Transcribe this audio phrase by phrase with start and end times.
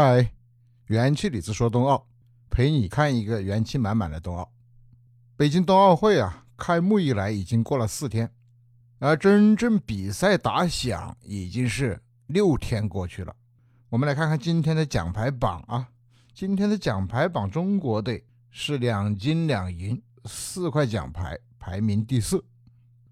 [0.00, 0.30] 嗨，
[0.86, 2.06] 元气李子说冬奥，
[2.48, 4.48] 陪你看一个元气满满的冬奥。
[5.36, 8.30] 北京冬奥会啊，开幕以来已经过了四天，
[9.00, 13.34] 而真正比赛打响已经是六天过去了。
[13.88, 15.88] 我们来看看今天的奖牌榜啊，
[16.32, 22.44] 今天的奖牌榜，中国队是两金两银四块奖牌，排名第四。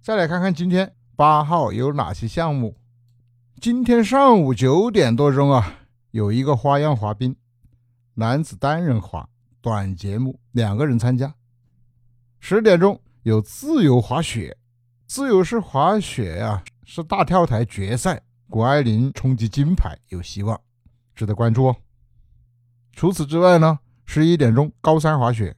[0.01, 2.77] 再来看看今天八号有哪些项目。
[3.61, 5.81] 今天上午九点多钟啊，
[6.17, 7.37] 有一个花样滑冰，
[8.15, 9.29] 男子单人滑
[9.61, 11.35] 短节目，两个人参加。
[12.41, 14.57] 十点钟有自由滑雪，
[15.07, 20.59] 自由式滑雪呀是大跳台决赛，谷爱凌冲击金牌有希望，
[21.15, 21.77] 值得关注哦。
[22.93, 25.55] 除此之外呢，十一点钟高山滑雪，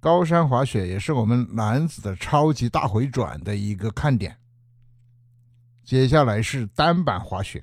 [0.00, 4.38] 高山滑雪也是我们男子的超级大回转的一个看点。
[5.84, 7.62] 接下来是单板滑雪，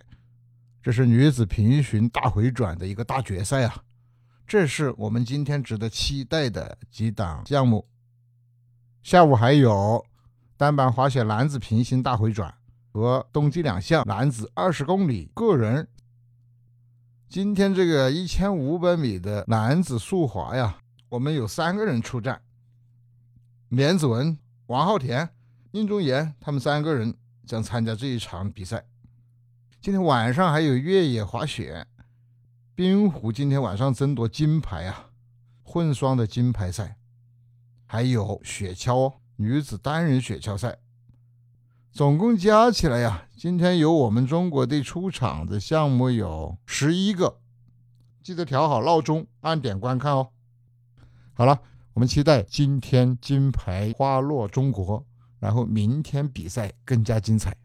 [0.82, 3.84] 这是女子平行大回转的一个大决赛啊！
[4.48, 7.86] 这是我们今天值得期待的几档项目。
[9.04, 10.06] 下午还有
[10.56, 12.54] 单板滑雪男子平行大回转
[12.94, 15.88] 和冬季两项男子二十公里个人。
[17.28, 20.78] 今天这个一千五百米的男子速滑呀，
[21.10, 22.42] 我们有三个人出战：
[23.70, 25.30] 连子文、王浩田、
[25.72, 27.14] 宁中岩，他们三个人。
[27.48, 28.84] 将参加这一场比赛。
[29.88, 31.88] 今天晚上还有越野滑雪，
[32.76, 35.12] 冰壶今天晚上争夺金牌啊！
[35.64, 36.98] 混双的金牌赛，
[37.86, 40.80] 还有雪橇女子单人雪橇赛，
[41.90, 47.40] 总共加起来呀，今天由我们中国队出场的项目有十一个。
[48.22, 50.32] 记得调好闹钟，按点观看哦。
[51.32, 51.62] 好了，
[51.94, 55.06] 我们期待今天金牌花落中国。
[55.40, 57.56] 然后明天比赛更加精彩。